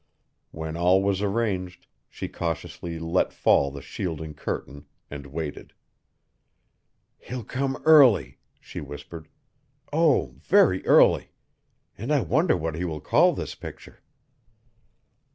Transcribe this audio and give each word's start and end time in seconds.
When 0.49 0.75
all 0.75 1.03
was 1.03 1.21
arranged, 1.21 1.85
she 2.09 2.27
cautiously 2.27 2.97
let 2.97 3.31
fall 3.31 3.69
the 3.69 3.83
shielding 3.83 4.33
curtain 4.33 4.87
and 5.11 5.27
waited. 5.27 5.73
"He'll 7.19 7.43
come 7.43 7.79
early!" 7.85 8.39
she 8.59 8.81
whispered, 8.81 9.27
"oh! 9.93 10.37
very 10.39 10.83
early. 10.87 11.29
And 11.99 12.11
I 12.11 12.21
wonder 12.21 12.57
what 12.57 12.73
he 12.73 12.83
will 12.83 12.99
call 12.99 13.33
this 13.35 13.53
picture?" 13.53 14.01